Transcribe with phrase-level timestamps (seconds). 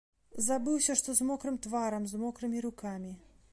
[0.45, 3.11] Забыўся, што з мокрым тварам, з мокрымі рукамі.